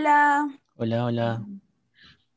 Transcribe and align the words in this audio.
Hola. 0.00 0.48
Hola, 0.76 1.04
hola. 1.04 1.42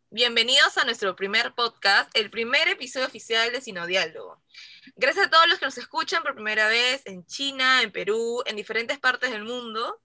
Bienvenidos 0.10 0.78
a 0.78 0.84
nuestro 0.84 1.16
primer 1.16 1.54
podcast, 1.54 2.12
el 2.14 2.30
primer 2.30 2.68
episodio 2.68 3.08
oficial 3.08 3.54
de 3.54 3.62
Sinodiálogo. 3.62 4.42
Gracias 4.98 5.28
a 5.28 5.30
todos 5.30 5.48
los 5.48 5.60
que 5.60 5.66
nos 5.68 5.78
escuchan 5.78 6.24
por 6.24 6.34
primera 6.34 6.68
vez 6.68 7.04
en 7.06 7.26
China, 7.26 7.82
en 7.82 7.94
Perú, 7.94 8.44
en 8.48 8.58
diferentes 8.58 9.00
partes 9.00 9.32
del 9.32 9.46
mundo. 9.46 10.02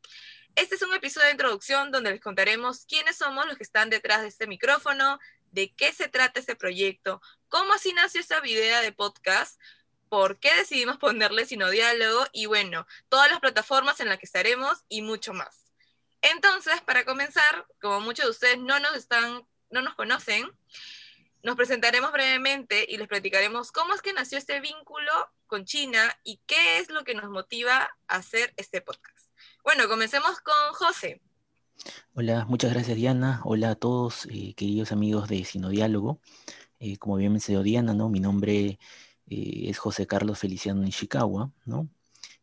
Este 0.55 0.77
es 0.77 0.83
un 0.83 0.95
episodio 0.95 1.27
de 1.27 1.33
introducción 1.33 1.91
donde 1.91 2.13
les 2.13 2.21
contaremos 2.21 2.85
quiénes 2.85 3.17
somos 3.17 3.45
los 3.47 3.57
que 3.57 3.65
están 3.65 3.91
detrás 3.91 4.23
de 4.23 4.29
este 4.29 4.47
micrófono, 4.47 5.19
de 5.51 5.75
qué 5.75 5.93
se 5.93 6.07
trata 6.07 6.39
este 6.39 6.55
proyecto, 6.55 7.21
cómo 7.49 7.73
así 7.73 7.93
nació 7.93 8.21
esta 8.21 8.41
idea 8.47 8.83
de 8.83 8.93
podcast, 8.93 9.61
por 10.09 10.39
qué 10.39 10.55
decidimos 10.55 10.99
ponerle 10.99 11.45
Sinodiálogo 11.45 12.25
y 12.31 12.47
bueno, 12.47 12.87
todas 13.09 13.29
las 13.29 13.41
plataformas 13.41 13.99
en 13.99 14.11
las 14.11 14.19
que 14.19 14.27
estaremos 14.27 14.85
y 14.89 15.03
mucho 15.03 15.33
más. 15.33 15.68
Entonces, 16.23 16.81
para 16.83 17.05
comenzar, 17.05 17.67
como 17.81 18.01
muchos 18.01 18.27
de 18.27 18.31
ustedes 18.31 18.59
no 18.59 18.81
nos 18.81 18.97
están, 18.97 19.47
no 19.71 19.83
nos 19.83 19.95
conocen, 19.95 20.51
nos 21.43 21.57
presentaremos 21.57 22.13
brevemente 22.13 22.85
y 22.89 22.97
les 22.97 23.09
platicaremos 23.09 23.71
cómo 23.71 23.95
es 23.95 24.03
que 24.03 24.13
nació 24.13 24.39
este 24.39 24.61
vínculo 24.61 25.13
con 25.47 25.65
China 25.65 26.01
y 26.25 26.41
qué 26.47 26.79
es 26.79 26.91
lo 26.91 27.05
que 27.05 27.15
nos 27.15 27.31
motiva 27.31 27.89
a 28.09 28.17
hacer 28.17 28.53
este 28.57 28.81
podcast. 28.81 29.31
Bueno, 29.63 29.89
comencemos 29.89 30.41
con 30.41 30.73
José. 30.75 31.21
Hola, 32.15 32.45
muchas 32.47 32.73
gracias 32.73 32.97
Diana. 32.97 33.41
Hola 33.45 33.71
a 33.71 33.75
todos, 33.77 34.27
eh, 34.27 34.55
queridos 34.55 34.91
amigos 34.91 35.29
de 35.29 35.45
Sinodiálogo. 35.45 36.21
Eh, 36.81 36.97
como 36.99 37.17
bien 37.17 37.33
mencionó 37.33 37.63
Diana, 37.63 37.95
¿no? 37.95 38.09
Mi 38.09 38.21
nombre 38.21 38.79
eh, 39.27 39.65
es 39.69 39.79
José 39.79 40.07
Carlos 40.07 40.39
Feliciano 40.39 40.83
Nishikawa, 40.83 41.53
¿no? 41.65 41.89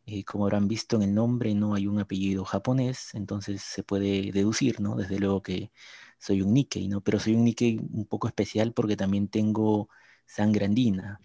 Eh, 0.07 0.23
como 0.23 0.45
habrán 0.45 0.67
visto 0.67 0.95
en 0.97 1.03
el 1.03 1.15
nombre, 1.15 1.55
no 1.55 1.73
hay 1.73 1.87
un 1.87 1.99
apellido 1.99 2.45
japonés, 2.45 3.13
entonces 3.15 3.61
se 3.63 3.83
puede 3.83 4.31
deducir, 4.31 4.79
¿no? 4.79 4.95
Desde 4.95 5.17
luego 5.19 5.41
que 5.41 5.71
soy 6.19 6.41
un 6.43 6.53
Nikkei, 6.53 6.87
¿no? 6.87 7.01
Pero 7.01 7.19
soy 7.19 7.35
un 7.35 7.43
Nikkei 7.45 7.79
un 7.91 8.05
poco 8.05 8.27
especial 8.27 8.73
porque 8.73 8.95
también 8.97 9.27
tengo 9.29 9.89
sangre 10.27 10.65
andina. 10.65 11.21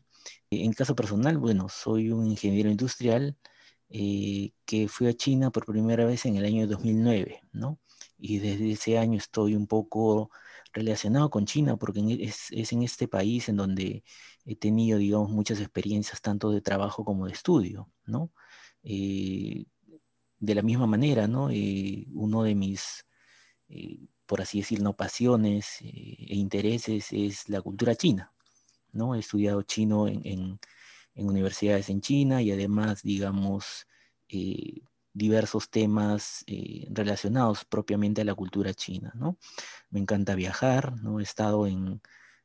En 0.51 0.73
caso 0.73 0.95
personal, 0.95 1.39
bueno, 1.39 1.69
soy 1.69 2.11
un 2.11 2.27
ingeniero 2.27 2.71
industrial 2.71 3.37
eh, 3.89 4.53
que 4.65 4.89
fui 4.89 5.09
a 5.09 5.15
China 5.15 5.51
por 5.51 5.67
primera 5.67 6.05
vez 6.07 6.25
en 6.27 6.37
el 6.37 6.45
año 6.45 6.67
2009, 6.67 7.41
¿no? 7.53 7.79
Y 8.19 8.39
desde 8.39 8.73
ese 8.73 8.99
año 8.99 9.19
estoy 9.19 9.55
un 9.57 9.67
poco 9.67 10.31
relacionado 10.73 11.31
con 11.31 11.47
China 11.47 11.77
porque 11.77 12.01
es, 12.21 12.47
es 12.51 12.73
en 12.73 12.83
este 12.83 13.09
país 13.09 13.49
en 13.49 13.57
donde 13.57 14.05
he 14.45 14.57
tenido, 14.57 14.99
digamos, 14.99 15.31
muchas 15.31 15.61
experiencias 15.61 16.21
tanto 16.23 16.51
de 16.51 16.61
trabajo 16.61 17.05
como 17.05 17.27
de 17.27 17.33
estudio, 17.33 17.91
¿no? 18.07 18.33
Eh, 18.83 19.65
de 20.39 20.55
la 20.55 20.63
misma 20.63 20.87
manera, 20.87 21.29
¿no? 21.29 21.51
Eh, 21.51 22.07
uno 22.15 22.43
de 22.43 22.55
mis, 22.55 23.05
eh, 23.69 23.99
por 24.27 24.41
así 24.41 24.61
decirlo, 24.61 24.95
pasiones 24.95 25.79
e 25.83 26.35
intereses 26.35 27.09
es 27.13 27.49
la 27.49 27.61
cultura 27.61 27.95
china, 27.95 28.33
¿no? 28.93 29.15
He 29.15 29.21
estudiado 29.21 29.63
chino 29.63 30.09
en, 30.09 30.59
universidades 31.15 31.91
en 31.91 32.01
China 32.01 32.41
y 32.41 32.51
además, 32.53 33.03
digamos, 33.03 33.87
diversos 35.13 35.69
temas 35.71 36.45
relacionados 36.91 37.65
propiamente 37.67 38.23
a 38.23 38.25
la 38.25 38.35
cultura 38.35 38.73
china, 38.73 39.13
¿no? 39.15 39.37
Me 39.91 40.01
encanta 40.01 40.35
viajar, 40.35 40.97
¿no? 41.03 41.21
He 41.21 41.23
estado 41.23 41.67
en, 41.67 42.01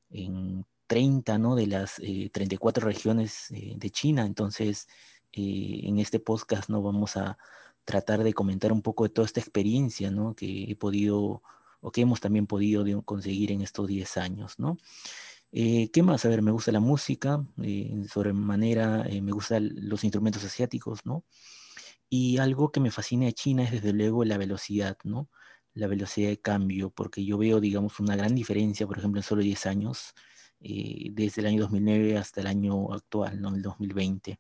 en 0.09 0.65
30, 0.87 1.37
¿no? 1.37 1.55
De 1.55 1.67
las 1.67 2.01
34 2.33 2.85
regiones 2.85 3.45
de 3.49 3.89
China, 3.91 4.25
entonces 4.25 4.87
eh, 5.33 5.81
en 5.83 5.99
este 5.99 6.19
podcast 6.19 6.69
no 6.69 6.81
vamos 6.81 7.17
a 7.17 7.37
tratar 7.83 8.23
de 8.23 8.33
comentar 8.33 8.71
un 8.71 8.81
poco 8.81 9.03
de 9.03 9.09
toda 9.09 9.25
esta 9.25 9.39
experiencia 9.39 10.09
¿no? 10.11 10.35
que 10.35 10.63
he 10.71 10.75
podido 10.75 11.41
o 11.81 11.91
que 11.91 12.01
hemos 12.01 12.19
también 12.19 12.47
podido 12.47 12.83
conseguir 13.03 13.51
en 13.51 13.61
estos 13.61 13.87
10 13.87 14.17
años. 14.17 14.57
¿no? 14.57 14.77
Eh, 15.51 15.89
¿Qué 15.91 16.03
más? 16.03 16.25
A 16.25 16.29
ver, 16.29 16.41
me 16.41 16.51
gusta 16.51 16.71
la 16.71 16.79
música, 16.79 17.45
eh, 17.61 18.05
sobremanera 18.11 19.05
me 19.21 19.31
gustan 19.31 19.69
los 19.75 20.03
instrumentos 20.03 20.43
asiáticos, 20.43 21.05
¿no? 21.05 21.23
Y 22.09 22.37
algo 22.37 22.71
que 22.71 22.79
me 22.79 22.91
fascina 22.91 23.25
de 23.25 23.33
China 23.33 23.63
es 23.63 23.71
desde 23.71 23.93
luego 23.93 24.25
la 24.25 24.37
velocidad, 24.37 24.97
¿no? 25.03 25.29
La 25.73 25.87
velocidad 25.87 26.29
de 26.29 26.39
cambio, 26.41 26.89
porque 26.91 27.23
yo 27.25 27.37
veo, 27.37 27.59
digamos, 27.59 27.99
una 27.99 28.15
gran 28.15 28.35
diferencia, 28.35 28.87
por 28.87 28.97
ejemplo, 28.97 29.19
en 29.19 29.23
solo 29.23 29.41
10 29.41 29.65
años, 29.65 30.13
desde 30.59 31.41
el 31.41 31.47
año 31.47 31.61
2009 31.61 32.17
hasta 32.17 32.41
el 32.41 32.47
año 32.47 32.93
actual, 32.93 33.41
¿no? 33.41 33.55
El 33.55 33.61
2020. 33.61 34.39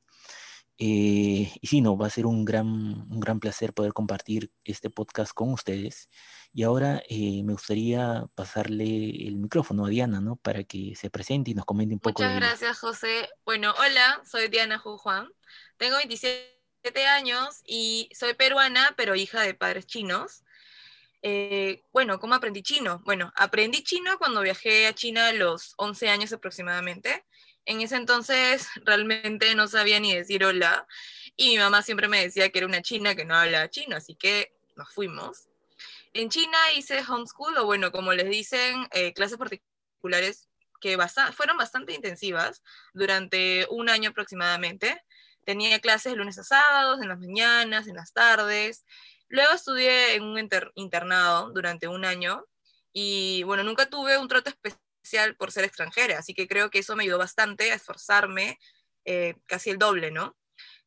Eh, 0.77 1.51
y 1.61 1.67
sí, 1.67 1.81
no, 1.81 1.97
va 1.97 2.07
a 2.07 2.09
ser 2.09 2.25
un 2.25 2.43
gran, 2.43 2.67
un 2.67 3.19
gran 3.19 3.39
placer 3.39 3.73
poder 3.73 3.93
compartir 3.93 4.51
este 4.63 4.89
podcast 4.89 5.33
con 5.33 5.53
ustedes. 5.53 6.09
Y 6.53 6.63
ahora 6.63 7.01
eh, 7.09 7.43
me 7.43 7.53
gustaría 7.53 8.25
pasarle 8.35 8.85
el 9.27 9.35
micrófono 9.35 9.85
a 9.85 9.89
Diana, 9.89 10.21
¿no? 10.21 10.37
Para 10.37 10.63
que 10.63 10.93
se 10.95 11.09
presente 11.09 11.51
y 11.51 11.53
nos 11.53 11.65
comente 11.65 11.93
un 11.93 11.99
poco. 11.99 12.23
Muchas 12.23 12.35
gracias, 12.35 12.79
José. 12.79 13.29
Bueno, 13.45 13.73
hola, 13.77 14.21
soy 14.25 14.47
Diana 14.47 14.79
Juan. 14.79 15.27
Tengo 15.77 15.97
27 15.97 17.07
años 17.07 17.61
y 17.65 18.09
soy 18.13 18.33
peruana, 18.35 18.93
pero 18.95 19.15
hija 19.15 19.41
de 19.41 19.53
padres 19.53 19.85
chinos. 19.85 20.43
Eh, 21.21 21.83
bueno, 21.91 22.19
¿cómo 22.19 22.35
aprendí 22.35 22.61
chino? 22.61 23.01
Bueno, 23.03 23.33
aprendí 23.35 23.83
chino 23.83 24.17
cuando 24.19 24.41
viajé 24.41 24.85
a 24.87 24.93
China 24.93 25.29
a 25.29 25.33
los 25.33 25.73
11 25.77 26.09
años 26.09 26.31
aproximadamente. 26.31 27.24
En 27.65 27.81
ese 27.81 27.95
entonces 27.95 28.67
realmente 28.83 29.55
no 29.55 29.67
sabía 29.67 29.99
ni 29.99 30.13
decir 30.13 30.45
hola 30.45 30.87
y 31.35 31.49
mi 31.49 31.57
mamá 31.57 31.81
siempre 31.81 32.07
me 32.07 32.21
decía 32.21 32.49
que 32.49 32.59
era 32.59 32.67
una 32.67 32.81
china 32.81 33.15
que 33.15 33.25
no 33.25 33.35
habla 33.35 33.69
chino, 33.69 33.95
así 33.95 34.15
que 34.15 34.55
nos 34.75 34.93
fuimos. 34.93 35.49
En 36.13 36.29
China 36.29 36.57
hice 36.77 37.03
homeschool, 37.05 37.57
o 37.57 37.65
bueno, 37.65 37.91
como 37.91 38.13
les 38.13 38.29
dicen, 38.29 38.87
eh, 38.91 39.13
clases 39.13 39.37
particulares 39.37 40.47
que 40.79 40.97
fueron 41.33 41.57
bastante 41.57 41.93
intensivas 41.93 42.63
durante 42.93 43.67
un 43.69 43.89
año 43.89 44.11
aproximadamente. 44.11 45.03
Tenía 45.43 45.79
clases 45.79 46.13
lunes 46.13 46.37
a 46.39 46.43
sábados, 46.43 47.01
en 47.01 47.09
las 47.09 47.19
mañanas, 47.19 47.87
en 47.87 47.95
las 47.95 48.13
tardes. 48.13 48.85
Luego 49.27 49.53
estudié 49.53 50.15
en 50.15 50.23
un 50.23 50.39
internado 50.75 51.51
durante 51.51 51.87
un 51.87 52.05
año 52.05 52.45
y 52.93 53.43
bueno, 53.43 53.63
nunca 53.63 53.89
tuve 53.89 54.17
un 54.17 54.27
trato 54.27 54.49
especial 54.51 54.84
por 55.37 55.51
ser 55.51 55.63
extranjera, 55.63 56.19
así 56.19 56.33
que 56.33 56.47
creo 56.47 56.69
que 56.69 56.79
eso 56.79 56.95
me 56.95 57.03
ayudó 57.03 57.17
bastante 57.17 57.71
a 57.71 57.75
esforzarme 57.75 58.59
eh, 59.05 59.35
casi 59.47 59.69
el 59.69 59.77
doble, 59.77 60.11
¿no? 60.11 60.35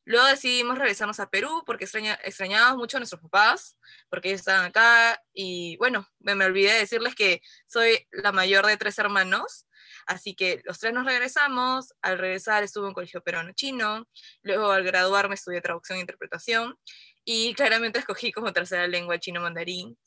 Luego 0.04 0.26
decidimos 0.26 0.78
regresarnos 0.78 1.20
a 1.20 1.28
Perú 1.28 1.62
porque 1.66 1.84
extraña, 1.84 2.18
extrañábamos 2.24 2.78
mucho 2.78 2.96
a 2.96 3.00
nuestros 3.00 3.20
papás, 3.20 3.76
porque 4.08 4.28
ellos 4.28 4.40
estaban 4.40 4.64
acá 4.64 5.22
y 5.34 5.76
bueno, 5.76 6.08
me, 6.20 6.34
me 6.34 6.46
olvidé 6.46 6.72
de 6.72 6.78
decirles 6.78 7.14
que 7.14 7.42
soy 7.66 8.06
la 8.10 8.32
mayor 8.32 8.64
de 8.64 8.78
tres 8.78 8.98
hermanos, 8.98 9.66
así 10.06 10.34
que 10.34 10.62
los 10.64 10.78
tres 10.78 10.94
nos 10.94 11.04
regresamos, 11.04 11.92
al 12.00 12.18
regresar 12.18 12.62
estuve 12.62 12.84
en 12.84 12.88
un 12.88 12.94
colegio 12.94 13.22
peruano 13.22 13.52
chino, 13.52 14.08
luego 14.42 14.72
al 14.72 14.82
graduarme 14.82 15.34
estudié 15.34 15.60
traducción 15.60 15.98
e 15.98 16.00
interpretación 16.00 16.78
y 17.22 17.52
claramente 17.52 17.98
escogí 17.98 18.32
como 18.32 18.54
tercera 18.54 18.86
lengua 18.86 19.18
chino 19.18 19.42
mandarín. 19.42 19.98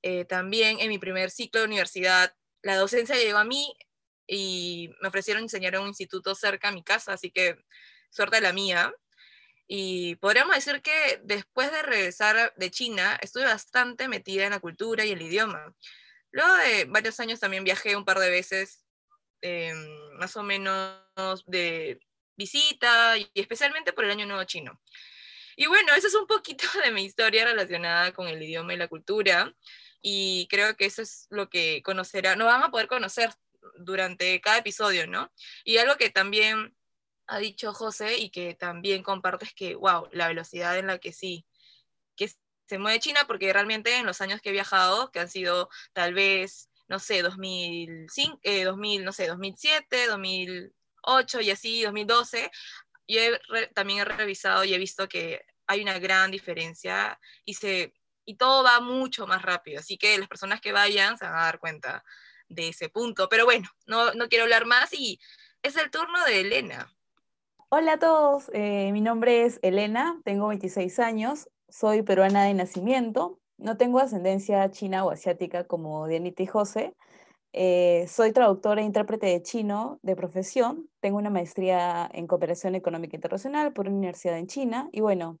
Eh, 0.00 0.24
también 0.24 0.80
en 0.80 0.88
mi 0.88 0.98
primer 0.98 1.30
ciclo 1.30 1.60
de 1.60 1.66
universidad 1.66 2.34
la 2.64 2.76
docencia 2.76 3.16
llegó 3.16 3.38
a 3.38 3.44
mí 3.44 3.76
y 4.26 4.90
me 5.02 5.08
ofrecieron 5.08 5.44
enseñar 5.44 5.74
en 5.74 5.82
un 5.82 5.88
instituto 5.88 6.34
cerca 6.34 6.68
a 6.68 6.72
mi 6.72 6.82
casa, 6.82 7.12
así 7.12 7.30
que 7.30 7.56
suerte 8.10 8.40
la 8.40 8.52
mía. 8.52 8.92
Y 9.68 10.16
podríamos 10.16 10.56
decir 10.56 10.82
que 10.82 11.20
después 11.24 11.70
de 11.72 11.82
regresar 11.82 12.54
de 12.56 12.70
China, 12.70 13.18
estuve 13.22 13.44
bastante 13.44 14.08
metida 14.08 14.44
en 14.46 14.52
la 14.52 14.60
cultura 14.60 15.04
y 15.04 15.12
el 15.12 15.22
idioma. 15.22 15.74
Luego 16.32 16.54
de 16.56 16.86
varios 16.86 17.20
años 17.20 17.40
también 17.40 17.64
viajé 17.64 17.96
un 17.96 18.04
par 18.04 18.18
de 18.18 18.30
veces, 18.30 18.84
em, 19.42 19.76
más 20.18 20.36
o 20.36 20.42
menos 20.42 21.44
de 21.46 22.00
visita, 22.36 23.16
y 23.18 23.30
especialmente 23.34 23.92
por 23.92 24.04
el 24.04 24.10
Año 24.12 24.26
Nuevo 24.26 24.44
Chino. 24.44 24.80
Y 25.56 25.66
bueno, 25.66 25.94
eso 25.94 26.08
es 26.08 26.14
un 26.14 26.26
poquito 26.26 26.64
de 26.84 26.90
mi 26.90 27.04
historia 27.04 27.44
relacionada 27.44 28.12
con 28.12 28.28
el 28.28 28.42
idioma 28.42 28.74
y 28.74 28.76
la 28.76 28.88
cultura 28.88 29.54
y 30.06 30.46
creo 30.50 30.76
que 30.76 30.84
eso 30.84 31.00
es 31.00 31.26
lo 31.30 31.48
que 31.48 31.82
conocerá, 31.82 32.36
no 32.36 32.44
van 32.44 32.62
a 32.62 32.70
poder 32.70 32.88
conocer 32.88 33.30
durante 33.78 34.38
cada 34.42 34.58
episodio, 34.58 35.06
¿no? 35.06 35.32
Y 35.64 35.78
algo 35.78 35.96
que 35.96 36.10
también 36.10 36.76
ha 37.26 37.38
dicho 37.38 37.72
José 37.72 38.18
y 38.18 38.28
que 38.28 38.54
también 38.54 39.02
comparto 39.02 39.46
es 39.46 39.54
que, 39.54 39.74
wow, 39.74 40.08
la 40.12 40.28
velocidad 40.28 40.78
en 40.78 40.88
la 40.88 40.98
que 40.98 41.12
sí 41.12 41.46
que 42.16 42.30
se 42.68 42.78
mueve 42.78 43.00
China, 43.00 43.24
porque 43.26 43.52
realmente 43.52 43.96
en 43.96 44.06
los 44.06 44.20
años 44.20 44.40
que 44.40 44.50
he 44.50 44.52
viajado, 44.52 45.10
que 45.10 45.20
han 45.20 45.28
sido 45.28 45.68
tal 45.92 46.14
vez, 46.14 46.70
no 46.88 46.98
sé, 46.98 47.22
2005, 47.22 48.40
2000, 48.64 49.04
no 49.04 49.12
sé, 49.12 49.26
2007, 49.26 50.06
2008 50.08 51.40
y 51.40 51.50
así, 51.50 51.82
2012, 51.82 52.50
yo 53.08 53.20
también 53.74 54.00
he 54.00 54.04
revisado 54.04 54.64
y 54.64 54.74
he 54.74 54.78
visto 54.78 55.08
que 55.08 55.44
hay 55.66 55.82
una 55.82 55.98
gran 55.98 56.30
diferencia 56.30 57.18
y, 57.44 57.54
se, 57.54 57.94
y 58.24 58.36
todo 58.36 58.62
va 58.62 58.80
mucho 58.80 59.26
más 59.26 59.42
rápido. 59.42 59.80
Así 59.80 59.96
que 59.98 60.18
las 60.18 60.28
personas 60.28 60.60
que 60.60 60.72
vayan 60.72 61.18
se 61.18 61.24
van 61.24 61.34
a 61.34 61.44
dar 61.44 61.58
cuenta 61.58 62.04
de 62.48 62.68
ese 62.68 62.88
punto. 62.88 63.28
Pero 63.28 63.44
bueno, 63.44 63.68
no, 63.86 64.12
no 64.14 64.28
quiero 64.28 64.44
hablar 64.44 64.66
más 64.66 64.92
y 64.92 65.20
es 65.62 65.76
el 65.76 65.90
turno 65.90 66.24
de 66.24 66.40
Elena. 66.40 66.90
Hola 67.70 67.94
a 67.94 67.98
todos, 67.98 68.50
eh, 68.52 68.90
mi 68.92 69.00
nombre 69.00 69.44
es 69.44 69.58
Elena, 69.62 70.20
tengo 70.24 70.46
26 70.46 71.00
años, 71.00 71.48
soy 71.68 72.02
peruana 72.02 72.44
de 72.44 72.54
nacimiento, 72.54 73.40
no 73.56 73.76
tengo 73.76 73.98
ascendencia 73.98 74.70
china 74.70 75.04
o 75.04 75.10
asiática 75.10 75.64
como 75.64 76.06
Dianita 76.06 76.44
y 76.44 76.46
José. 76.46 76.94
Eh, 77.56 78.06
soy 78.08 78.32
traductora 78.32 78.80
e 78.82 78.84
intérprete 78.84 79.26
de 79.26 79.40
chino 79.40 80.00
de 80.02 80.16
profesión, 80.16 80.90
tengo 80.98 81.18
una 81.18 81.30
maestría 81.30 82.10
en 82.12 82.26
cooperación 82.26 82.74
económica 82.74 83.16
internacional 83.16 83.72
por 83.72 83.86
una 83.86 83.96
universidad 83.96 84.36
en 84.38 84.48
China 84.48 84.88
y 84.90 85.02
bueno, 85.02 85.38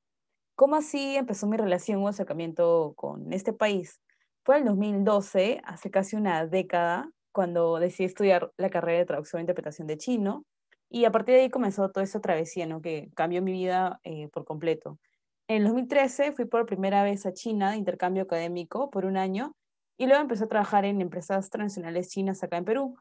¿cómo 0.54 0.76
así 0.76 1.16
empezó 1.16 1.48
mi 1.48 1.56
relación 1.56 2.00
o 2.04 2.06
acercamiento 2.06 2.94
con 2.96 3.32
este 3.32 3.52
país? 3.52 4.00
Fue 4.44 4.58
en 4.58 4.64
2012, 4.66 5.60
hace 5.64 5.90
casi 5.90 6.14
una 6.14 6.46
década, 6.46 7.10
cuando 7.32 7.80
decidí 7.80 8.04
estudiar 8.04 8.52
la 8.58 8.70
carrera 8.70 9.00
de 9.00 9.06
traducción 9.06 9.40
e 9.40 9.42
interpretación 9.42 9.88
de 9.88 9.98
chino. 9.98 10.44
Y 10.88 11.06
a 11.06 11.10
partir 11.10 11.34
de 11.34 11.40
ahí 11.42 11.50
comenzó 11.50 11.90
toda 11.90 12.04
esa 12.04 12.20
travesía, 12.20 12.66
¿no? 12.66 12.80
Que 12.80 13.10
cambió 13.16 13.42
mi 13.42 13.50
vida 13.50 13.98
eh, 14.04 14.28
por 14.28 14.44
completo. 14.44 15.00
En 15.48 15.56
el 15.58 15.64
2013 15.64 16.30
fui 16.30 16.44
por 16.44 16.64
primera 16.64 17.02
vez 17.02 17.26
a 17.26 17.32
China 17.32 17.72
de 17.72 17.78
intercambio 17.78 18.22
académico 18.22 18.88
por 18.90 19.04
un 19.04 19.16
año 19.16 19.56
y 19.96 20.06
luego 20.06 20.22
empecé 20.22 20.44
a 20.44 20.48
trabajar 20.48 20.84
en 20.84 21.00
empresas 21.00 21.50
transnacionales 21.50 22.08
chinas 22.08 22.42
acá 22.42 22.56
en 22.56 22.64
Perú. 22.64 22.96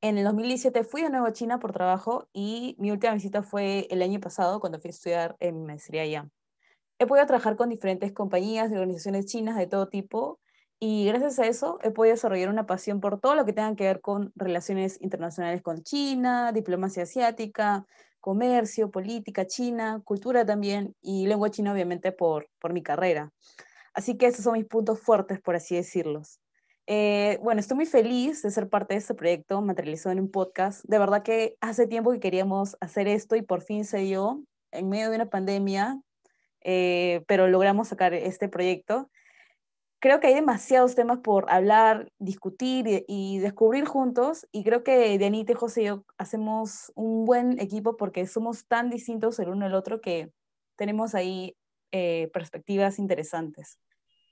En 0.00 0.16
el 0.16 0.24
2017 0.24 0.84
fui 0.84 1.02
de 1.02 1.10
nuevo 1.10 1.26
a 1.26 1.32
China 1.32 1.58
por 1.58 1.72
trabajo 1.72 2.28
y 2.32 2.76
mi 2.78 2.90
última 2.90 3.14
visita 3.14 3.42
fue 3.42 3.86
el 3.90 4.02
año 4.02 4.20
pasado 4.20 4.60
cuando 4.60 4.78
fui 4.78 4.88
a 4.88 4.90
estudiar 4.90 5.36
en 5.40 5.60
mi 5.60 5.66
maestría 5.66 6.02
allá. 6.02 6.28
He 6.98 7.06
podido 7.06 7.26
trabajar 7.26 7.56
con 7.56 7.68
diferentes 7.68 8.12
compañías 8.12 8.70
y 8.70 8.74
organizaciones 8.74 9.26
chinas 9.26 9.56
de 9.56 9.66
todo 9.66 9.88
tipo 9.88 10.40
y 10.80 11.06
gracias 11.06 11.38
a 11.40 11.46
eso 11.46 11.78
he 11.82 11.90
podido 11.90 12.14
desarrollar 12.14 12.48
una 12.48 12.66
pasión 12.66 13.00
por 13.00 13.20
todo 13.20 13.34
lo 13.34 13.44
que 13.44 13.52
tenga 13.52 13.74
que 13.74 13.84
ver 13.84 14.00
con 14.00 14.32
relaciones 14.36 15.00
internacionales 15.02 15.62
con 15.62 15.82
China, 15.82 16.52
diplomacia 16.52 17.02
asiática, 17.02 17.84
comercio, 18.20 18.90
política 18.90 19.46
china, 19.46 20.00
cultura 20.04 20.44
también 20.44 20.94
y 21.00 21.26
lengua 21.26 21.50
china 21.50 21.72
obviamente 21.72 22.12
por, 22.12 22.48
por 22.60 22.72
mi 22.72 22.82
carrera. 22.82 23.32
Así 23.98 24.16
que 24.16 24.26
esos 24.26 24.44
son 24.44 24.52
mis 24.52 24.64
puntos 24.64 25.00
fuertes, 25.00 25.40
por 25.40 25.56
así 25.56 25.74
decirlos. 25.74 26.38
Eh, 26.86 27.40
bueno, 27.42 27.58
estoy 27.58 27.76
muy 27.76 27.86
feliz 27.86 28.42
de 28.42 28.52
ser 28.52 28.68
parte 28.68 28.94
de 28.94 28.98
este 28.98 29.12
proyecto 29.12 29.60
materializado 29.60 30.12
en 30.12 30.20
un 30.20 30.30
podcast. 30.30 30.84
De 30.84 31.00
verdad 31.00 31.24
que 31.24 31.56
hace 31.60 31.88
tiempo 31.88 32.12
que 32.12 32.20
queríamos 32.20 32.76
hacer 32.80 33.08
esto 33.08 33.34
y 33.34 33.42
por 33.42 33.60
fin 33.60 33.84
se 33.84 33.98
dio 33.98 34.44
en 34.70 34.88
medio 34.88 35.10
de 35.10 35.16
una 35.16 35.28
pandemia, 35.28 36.00
eh, 36.62 37.24
pero 37.26 37.48
logramos 37.48 37.88
sacar 37.88 38.14
este 38.14 38.48
proyecto 38.48 39.10
creo 40.00 40.20
que 40.20 40.28
hay 40.28 40.34
demasiados 40.34 40.94
temas 40.94 41.18
por 41.18 41.50
hablar, 41.50 42.12
discutir 42.20 43.04
y, 43.08 43.38
descubrir 43.38 43.84
juntos. 43.84 44.46
Y 44.52 44.64
creo 44.64 44.84
que 44.84 45.18
Dianita 45.18 45.52
y 45.52 45.56
José 45.56 45.82
y 45.82 45.84
yo 45.86 46.04
hacemos 46.18 46.92
un 46.94 47.24
buen 47.24 47.58
equipo 47.60 47.96
porque 47.96 48.26
somos 48.26 48.66
tan 48.66 48.90
distintos 48.90 49.38
el 49.38 49.48
uno 49.48 49.66
al 49.66 49.74
otro 49.74 50.00
que 50.00 50.30
tenemos 50.76 51.14
ahí 51.14 51.56
eh, 51.92 52.30
perspectivas 52.32 52.98
interesantes. 52.98 53.78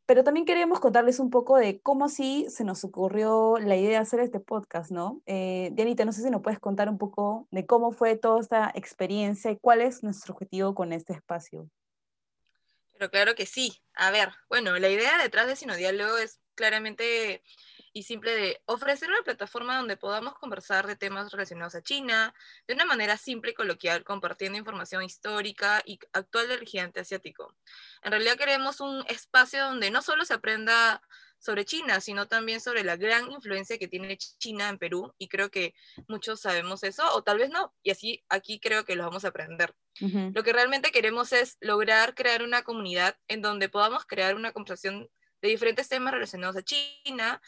Pero 0.06 0.22
también 0.22 0.46
queremos 0.46 0.78
contarles 0.78 1.18
un 1.18 1.30
poco 1.30 1.56
de 1.56 1.80
cómo 1.80 2.04
así 2.04 2.46
se 2.48 2.62
nos 2.62 2.84
ocurrió 2.84 3.58
la 3.58 3.76
idea 3.76 3.90
de 3.90 3.96
hacer 3.96 4.20
este 4.20 4.38
podcast, 4.38 4.92
¿no? 4.92 5.20
Eh, 5.26 5.70
Dianita, 5.72 6.04
no 6.04 6.12
sé 6.12 6.22
si 6.22 6.30
nos 6.30 6.42
puedes 6.42 6.60
contar 6.60 6.88
un 6.88 6.96
poco 6.96 7.48
de 7.50 7.66
cómo 7.66 7.90
fue 7.90 8.16
toda 8.16 8.40
esta 8.40 8.70
experiencia 8.74 9.50
y 9.50 9.58
cuál 9.58 9.80
es 9.80 10.04
nuestro 10.04 10.34
objetivo 10.34 10.76
con 10.76 10.92
este 10.92 11.12
espacio. 11.12 11.68
Pero 12.92 13.10
claro 13.10 13.34
que 13.34 13.46
sí. 13.46 13.82
A 13.94 14.12
ver, 14.12 14.30
bueno, 14.48 14.78
la 14.78 14.88
idea 14.88 15.18
detrás 15.18 15.48
de 15.48 15.56
Sinodiálogo 15.56 16.16
es 16.18 16.40
claramente 16.54 17.42
y 17.96 18.02
simple 18.02 18.37
de 18.37 18.62
ofrecer 18.66 19.08
una 19.08 19.22
plataforma 19.22 19.78
donde 19.78 19.96
podamos 19.96 20.34
conversar 20.34 20.87
de 20.87 20.96
temas 20.96 21.32
relacionados 21.32 21.75
a 21.76 21.81
China 21.81 22.34
de 22.69 22.75
una 22.75 22.84
manera 22.84 23.16
simple 23.16 23.52
y 23.52 23.54
coloquial, 23.54 24.04
compartiendo 24.04 24.58
información 24.58 25.02
histórica 25.02 25.82
y 25.82 25.98
actual 26.12 26.46
del 26.46 26.66
gigante 26.66 27.00
asiático. 27.00 27.56
En 28.02 28.10
realidad 28.10 28.37
queremos 28.37 28.81
un 28.81 29.02
espacio 29.08 29.64
donde 29.64 29.90
no 29.90 30.02
solo 30.02 30.26
se 30.26 30.34
aprenda 30.34 31.00
sobre 31.38 31.64
China, 31.64 32.02
sino 32.02 32.28
también 32.28 32.60
sobre 32.60 32.84
la 32.84 32.96
gran 32.96 33.32
influencia 33.32 33.78
que 33.78 33.88
tiene 33.88 34.19
China 34.19 34.69
en 34.69 34.76
Perú, 34.76 35.14
y 35.16 35.28
creo 35.28 35.50
que 35.50 35.75
muchos 36.06 36.42
sabemos 36.42 36.82
eso, 36.82 37.02
o 37.14 37.22
tal 37.22 37.38
vez 37.38 37.49
no, 37.49 37.75
y 37.82 37.92
así 37.92 38.22
aquí 38.28 38.60
creo 38.60 38.84
que 38.84 38.94
lo 38.94 39.04
vamos 39.04 39.25
a 39.25 39.28
aprender. 39.28 39.75
Lo 40.34 40.42
que 40.42 40.52
realmente 40.52 40.90
queremos 40.90 41.32
es 41.32 41.56
lograr 41.60 42.14
crear 42.14 42.42
una 42.42 42.60
comunidad 42.60 43.16
en 43.26 43.40
donde 43.40 43.70
podamos 43.70 44.04
crear 44.04 44.34
una 44.34 44.52
conversación 44.52 45.08
de 45.40 45.49
diferentes 45.49 45.88
temas 45.88 46.12
relacionados 46.12 46.56
a 46.56 46.62
China. 46.62 47.40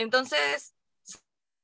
Entonces, 0.00 0.74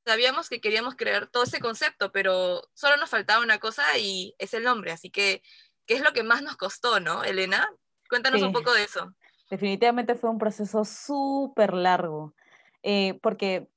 sabíamos 0.04 0.50
que 0.50 0.60
queríamos 0.60 0.94
crear 0.94 1.26
todo 1.26 1.44
ese 1.44 1.58
concepto, 1.58 2.12
pero 2.12 2.60
solo 2.74 2.98
nos 2.98 3.08
faltaba 3.08 3.42
una 3.42 3.58
cosa 3.58 3.82
y 3.98 4.34
es 4.38 4.52
el 4.52 4.62
nombre, 4.62 4.92
así 4.92 5.08
que, 5.10 5.42
¿qué 5.86 5.94
es 5.94 6.02
lo 6.02 6.12
que 6.12 6.22
más 6.22 6.42
nos 6.42 6.56
costó, 6.56 7.00
no, 7.00 7.24
Elena? 7.24 7.66
Cuéntanos 8.10 8.42
un 8.42 8.52
poco 8.52 8.74
de 8.74 8.84
eso. 8.84 9.14
Definitivamente 9.50 10.16
fue 10.16 10.28
un 10.28 10.36
proceso 10.36 10.84
súper 10.84 11.72
largo, 11.72 12.34
eh, 12.82 13.18
porque, 13.22 13.68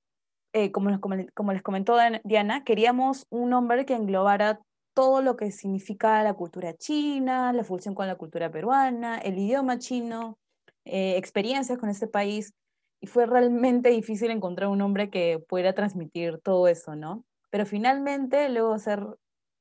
eh, 0.51 0.73
como, 0.73 0.89
les, 0.89 1.00
como 1.33 1.53
les 1.53 1.63
comentó 1.63 1.97
Diana, 2.25 2.65
queríamos 2.65 3.27
un 3.29 3.51
nombre 3.51 3.85
que 3.85 3.94
englobara 3.94 4.59
todo 4.94 5.21
lo 5.21 5.38
que 5.38 5.51
significa 5.51 6.21
la 6.21 6.33
cultura 6.33 6.75
china, 6.75 7.53
la 7.53 7.63
fusión 7.63 7.95
con 7.95 8.07
la 8.07 8.17
cultura 8.17 8.51
peruana, 8.51 9.19
el 9.19 9.38
idioma 9.38 9.79
chino, 9.79 10.38
eh, 10.83 11.15
experiencias 11.15 11.79
con 11.79 11.88
este 11.88 12.07
país, 12.07 12.53
y 13.01 13.07
fue 13.07 13.25
realmente 13.25 13.90
difícil 13.90 14.31
encontrar 14.31 14.69
un 14.69 14.80
nombre 14.80 15.10
que 15.10 15.44
pudiera 15.48 15.74
transmitir 15.74 16.40
todo 16.40 16.68
eso, 16.68 16.96
¿no? 16.96 17.24
Pero 17.50 17.66
finalmente, 17.66 18.50
luego 18.50 18.74
hacer 18.74 19.06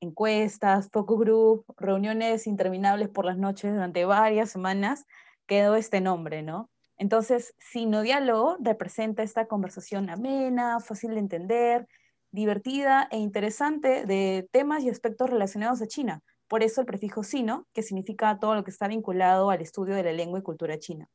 encuestas, 0.00 0.88
focus 0.93 1.20
group, 1.20 1.64
reuniones 1.76 2.46
interminables 2.46 3.08
por 3.08 3.25
las 3.25 3.38
noches 3.38 3.73
durante 3.73 4.05
varias 4.05 4.50
semanas, 4.50 5.06
quedó 5.46 5.77
este 5.77 6.01
nombre, 6.01 6.43
¿no? 6.43 6.70
Entonces, 6.98 7.55
Sino 7.58 8.03
Diálogo 8.03 8.56
representa 8.60 9.22
esta 9.22 9.46
conversación 9.46 10.10
amena, 10.10 10.81
fácil 10.81 11.15
de 11.15 11.20
entender, 11.20 11.86
divertida 12.32 13.08
e 13.10 13.19
interesante 13.19 14.05
de 14.05 14.48
temas 14.51 14.82
y 14.82 14.91
aspectos 14.91 15.31
relacionados 15.31 15.81
a 15.81 15.86
China. 15.86 16.22
Por 16.48 16.62
eso 16.62 16.81
el 16.81 16.86
prefijo 16.86 17.22
sino, 17.22 17.67
que 17.72 17.82
significa 17.82 18.39
todo 18.41 18.55
lo 18.55 18.65
que 18.65 18.70
está 18.70 18.89
vinculado 18.89 19.51
al 19.51 19.60
estudio 19.60 19.94
de 19.94 20.03
la 20.03 20.12
lengua 20.12 20.41
y 20.41 20.43
cultura 20.43 20.79
china. 20.79 21.08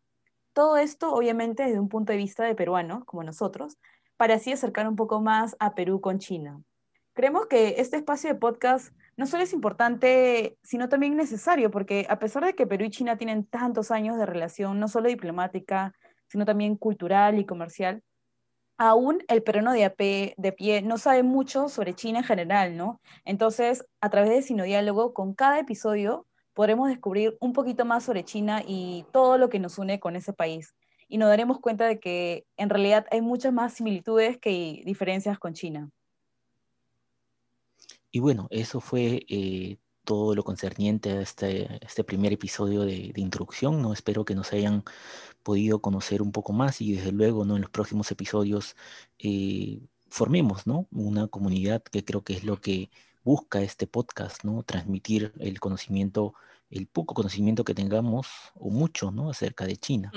Todo 0.53 0.77
esto, 0.77 1.11
obviamente, 1.13 1.63
desde 1.63 1.79
un 1.79 1.89
punto 1.89 2.11
de 2.11 2.17
vista 2.17 2.43
de 2.43 2.53
peruano, 2.55 3.05
como 3.05 3.23
nosotros, 3.23 3.77
para 4.17 4.35
así 4.35 4.51
acercar 4.51 4.87
un 4.87 4.95
poco 4.95 5.19
más 5.19 5.55
a 5.59 5.73
Perú 5.73 5.99
con 5.99 6.19
China. 6.19 6.61
Creemos 7.13 7.47
que 7.47 7.75
este 7.79 7.97
espacio 7.97 8.29
de 8.29 8.39
podcast 8.39 8.93
no 9.17 9.25
solo 9.25 9.43
es 9.43 9.53
importante, 9.53 10.57
sino 10.63 10.89
también 10.89 11.15
necesario, 11.15 11.71
porque 11.71 12.05
a 12.09 12.19
pesar 12.19 12.45
de 12.45 12.55
que 12.55 12.67
Perú 12.67 12.85
y 12.85 12.89
China 12.89 13.17
tienen 13.17 13.45
tantos 13.45 13.91
años 13.91 14.17
de 14.17 14.25
relación, 14.25 14.79
no 14.79 14.87
solo 14.87 15.09
diplomática, 15.09 15.93
sino 16.27 16.45
también 16.45 16.75
cultural 16.75 17.37
y 17.39 17.45
comercial, 17.45 18.03
aún 18.77 19.23
el 19.27 19.43
peruano 19.43 19.71
de, 19.71 20.33
de 20.37 20.51
pie 20.51 20.81
no 20.81 20.97
sabe 20.97 21.23
mucho 21.23 21.69
sobre 21.69 21.93
China 21.93 22.19
en 22.19 22.25
general, 22.25 22.77
¿no? 22.77 23.01
Entonces, 23.25 23.85
a 24.01 24.09
través 24.09 24.31
de 24.31 24.41
Sinodiálogo, 24.41 25.13
con 25.13 25.33
cada 25.33 25.59
episodio 25.59 26.27
podremos 26.53 26.89
descubrir 26.89 27.37
un 27.39 27.53
poquito 27.53 27.85
más 27.85 28.03
sobre 28.03 28.23
China 28.23 28.63
y 28.65 29.05
todo 29.11 29.37
lo 29.37 29.49
que 29.49 29.59
nos 29.59 29.77
une 29.77 29.99
con 29.99 30.15
ese 30.15 30.33
país. 30.33 30.75
Y 31.07 31.17
nos 31.17 31.29
daremos 31.29 31.59
cuenta 31.59 31.85
de 31.85 31.99
que 31.99 32.45
en 32.57 32.69
realidad 32.69 33.05
hay 33.11 33.21
muchas 33.21 33.53
más 33.53 33.73
similitudes 33.73 34.37
que 34.37 34.81
diferencias 34.85 35.37
con 35.37 35.53
China. 35.53 35.89
Y 38.11 38.19
bueno, 38.19 38.47
eso 38.51 38.79
fue 38.79 39.25
eh, 39.27 39.77
todo 40.03 40.35
lo 40.35 40.43
concerniente 40.43 41.11
a 41.11 41.21
este, 41.21 41.83
este 41.85 42.03
primer 42.03 42.33
episodio 42.33 42.81
de, 42.81 43.11
introducción, 43.15 43.81
¿no? 43.81 43.93
Espero 43.93 44.25
que 44.25 44.35
nos 44.35 44.53
hayan 44.53 44.83
podido 45.43 45.81
conocer 45.81 46.21
un 46.21 46.31
poco 46.31 46.53
más 46.53 46.81
y 46.81 46.93
desde 46.93 47.11
luego, 47.11 47.45
¿no? 47.45 47.55
En 47.55 47.61
los 47.63 47.71
próximos 47.71 48.11
episodios 48.11 48.75
eh, 49.19 49.81
formemos, 50.09 50.67
¿no? 50.67 50.87
Una 50.91 51.27
comunidad 51.27 51.81
que 51.83 52.05
creo 52.05 52.23
que 52.23 52.33
es 52.33 52.43
lo 52.43 52.61
que 52.61 52.89
busca 53.23 53.61
este 53.61 53.87
podcast, 53.87 54.43
¿no? 54.43 54.63
Transmitir 54.63 55.33
el 55.39 55.59
conocimiento 55.59 56.33
el 56.73 56.87
poco 56.87 57.13
conocimiento 57.13 57.63
que 57.63 57.75
tengamos, 57.75 58.27
o 58.55 58.71
mucho, 58.71 59.11
¿no? 59.11 59.29
Acerca 59.29 59.65
de 59.65 59.77
China. 59.77 60.11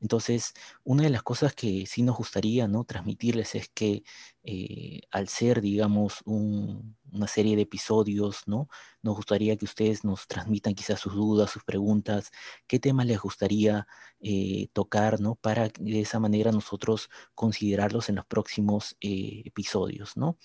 Entonces, 0.00 0.54
una 0.84 1.02
de 1.02 1.10
las 1.10 1.24
cosas 1.24 1.52
que 1.52 1.84
sí 1.86 2.02
nos 2.02 2.16
gustaría, 2.16 2.68
¿no? 2.68 2.84
Transmitirles 2.84 3.56
es 3.56 3.68
que 3.68 4.04
eh, 4.48 5.00
al 5.10 5.26
ser, 5.26 5.60
digamos, 5.60 6.22
una 6.24 7.26
serie 7.26 7.56
de 7.56 7.62
episodios, 7.62 8.42
¿no? 8.46 8.68
Nos 9.02 9.16
gustaría 9.16 9.56
que 9.56 9.64
ustedes 9.64 10.04
nos 10.04 10.28
transmitan 10.28 10.74
quizás 10.74 11.00
sus 11.00 11.14
dudas, 11.14 11.50
sus 11.50 11.64
preguntas, 11.64 12.30
qué 12.68 12.78
temas 12.78 13.06
les 13.06 13.18
gustaría 13.18 13.88
eh, 14.20 14.68
tocar, 14.72 15.20
¿no? 15.20 15.34
Para 15.34 15.68
de 15.80 16.00
esa 16.00 16.20
manera 16.20 16.52
nosotros 16.52 17.10
considerarlos 17.34 18.08
en 18.08 18.16
los 18.16 18.26
próximos 18.26 18.96
eh, 19.00 19.42
episodios, 19.44 20.16
¿no? 20.16 20.38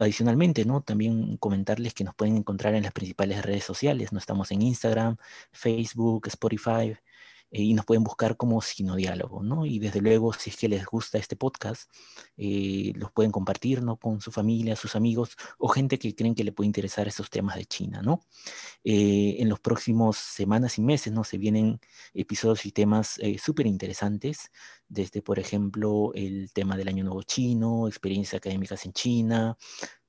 adicionalmente, 0.00 0.64
¿no? 0.66 0.82
También 0.82 1.38
comentarles 1.38 1.94
que 1.94 2.04
nos 2.04 2.14
pueden 2.14 2.36
encontrar 2.36 2.74
en 2.74 2.82
las 2.82 2.92
principales 2.92 3.42
redes 3.42 3.64
sociales, 3.64 4.12
¿no? 4.12 4.18
Estamos 4.18 4.50
en 4.50 4.60
Instagram, 4.62 5.16
Facebook, 5.52 6.26
Spotify, 6.26 6.94
eh, 7.50 7.62
y 7.62 7.74
nos 7.74 7.86
pueden 7.86 8.04
buscar 8.04 8.36
como 8.36 8.60
Sinodiálogo, 8.60 9.42
¿no? 9.42 9.64
Y 9.64 9.78
desde 9.78 10.00
luego, 10.00 10.32
si 10.34 10.50
es 10.50 10.56
que 10.56 10.68
les 10.68 10.84
gusta 10.84 11.18
este 11.18 11.36
podcast, 11.36 11.90
eh, 12.36 12.92
los 12.94 13.10
pueden 13.12 13.32
compartir, 13.32 13.82
¿no? 13.82 13.96
Con 13.96 14.20
su 14.20 14.30
familia, 14.30 14.76
sus 14.76 14.94
amigos 14.96 15.36
o 15.58 15.68
gente 15.68 15.98
que 15.98 16.14
creen 16.14 16.34
que 16.34 16.44
le 16.44 16.52
puede 16.52 16.66
interesar 16.66 17.08
estos 17.08 17.30
temas 17.30 17.56
de 17.56 17.64
China, 17.64 18.02
¿no? 18.02 18.20
Eh, 18.84 19.36
en 19.38 19.48
los 19.48 19.60
próximos 19.60 20.18
semanas 20.18 20.78
y 20.78 20.82
meses, 20.82 21.12
¿no? 21.12 21.24
Se 21.24 21.38
vienen 21.38 21.80
episodios 22.14 22.66
y 22.66 22.72
temas 22.72 23.18
súper 23.42 23.66
interesantes, 23.66 24.50
desde, 24.88 25.22
por 25.22 25.38
ejemplo, 25.38 26.12
el 26.14 26.52
tema 26.52 26.76
del 26.76 26.88
Año 26.88 27.04
Nuevo 27.04 27.22
Chino, 27.22 27.88
experiencias 27.88 28.38
académicas 28.38 28.84
en 28.86 28.92
China, 28.92 29.56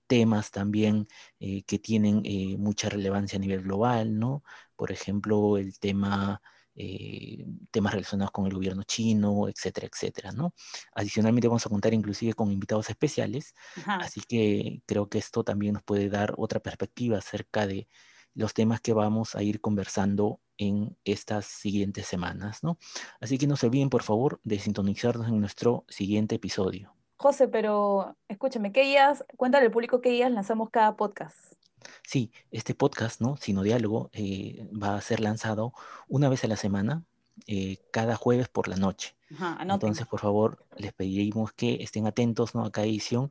temas 0.08 0.52
también 0.52 1.08
que 1.40 1.80
tienen 1.80 2.24
mucha 2.60 2.90
relevancia 2.90 3.38
a 3.38 3.40
nivel 3.40 3.62
global, 3.64 4.18
¿no? 4.20 4.44
Por 4.76 4.92
ejemplo, 4.92 5.58
el 5.58 5.80
tema 5.80 6.42
eh, 6.82 7.46
temas 7.72 7.94
relacionados 7.94 8.32
con 8.32 8.48
el 8.48 8.54
gobierno 8.54 8.84
chino, 8.84 9.50
etcétera, 9.50 9.90
etcétera, 9.92 10.32
¿no? 10.32 10.54
Adicionalmente 10.94 11.50
vamos 11.50 11.66
a 11.66 11.70
contar 11.70 11.94
inclusive 11.94 12.34
con 12.34 12.54
invitados 12.54 12.90
especiales, 12.90 13.54
así 13.86 14.22
que 14.22 14.82
creo 14.86 15.10
que 15.10 15.18
esto 15.18 15.44
también 15.44 15.74
nos 15.74 15.84
puede 15.84 16.08
dar 16.08 16.34
otra 16.38 16.62
perspectiva 16.62 17.18
acerca 17.18 17.68
de 17.68 17.90
los 18.34 18.54
temas 18.54 18.80
que 18.80 18.94
vamos 18.94 19.36
a 19.36 19.44
ir 19.44 19.60
conversando 19.60 20.40
en 20.58 20.98
estas 21.04 21.48
siguientes 21.48 22.08
semanas, 22.08 22.64
¿no? 22.64 22.78
Así 23.20 23.38
que 23.38 23.46
no 23.46 23.58
se 23.58 23.66
olviden, 23.66 23.90
por 23.90 24.04
favor, 24.04 24.40
de 24.46 24.58
sintonizarnos 24.60 25.28
en 25.28 25.42
nuestro 25.42 25.84
siguiente 25.90 26.36
episodio. 26.36 26.96
José, 27.18 27.50
pero 27.50 28.16
escúchame, 28.30 28.72
¿qué 28.72 28.84
días, 28.84 29.26
cuéntale 29.36 29.66
al 29.66 29.72
público 29.74 30.00
qué 30.00 30.12
días 30.12 30.32
lanzamos 30.32 30.70
cada 30.70 30.96
podcast? 30.96 31.56
Sí, 32.04 32.32
este 32.52 32.76
podcast, 32.76 33.22
¿no? 33.22 33.38
Sino 33.38 33.64
Diálogo, 33.64 34.10
eh, 34.14 34.68
va 34.72 34.96
a 34.96 35.02
ser 35.02 35.20
lanzado 35.20 35.74
una 36.08 36.30
vez 36.30 36.44
a 36.44 36.48
la 36.48 36.56
semana, 36.56 37.04
eh, 37.48 37.78
cada 37.92 38.16
jueves 38.16 38.50
por 38.50 38.68
la 38.68 38.76
noche. 38.76 39.16
Entonces, 39.60 40.08
por 40.08 40.20
favor, 40.20 40.66
les 40.76 40.92
pediremos 40.92 41.54
que 41.54 41.84
estén 41.84 42.08
atentos 42.08 42.56
¿no? 42.56 42.66
a 42.66 42.72
cada 42.72 42.88
edición 42.88 43.30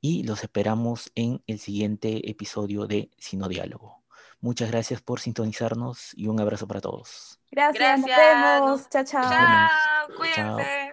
y 0.00 0.22
los 0.22 0.42
esperamos 0.44 1.10
en 1.14 1.42
el 1.46 1.58
siguiente 1.58 2.30
episodio 2.30 2.86
de 2.86 3.10
Sino 3.18 3.48
Diálogo. 3.48 4.00
Muchas 4.40 4.70
gracias 4.70 5.02
por 5.02 5.20
sintonizarnos 5.20 6.14
y 6.14 6.28
un 6.28 6.40
abrazo 6.40 6.66
para 6.66 6.80
todos. 6.80 7.40
Gracias, 7.50 8.00
nos 8.00 8.08
vemos. 8.08 8.88
Chao, 8.88 9.04
chao. 9.04 9.30
Chao, 9.30 10.16
cuídense. 10.16 10.89